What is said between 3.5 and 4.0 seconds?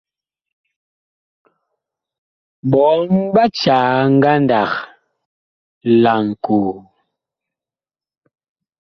caa